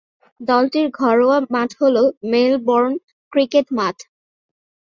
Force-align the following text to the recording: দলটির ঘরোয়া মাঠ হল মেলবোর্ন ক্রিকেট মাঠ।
দলটির 0.41 0.87
ঘরোয়া 0.99 1.37
মাঠ 1.53 1.69
হল 1.81 1.95
মেলবোর্ন 2.31 2.91
ক্রিকেট 3.33 3.67
মাঠ। 3.77 3.97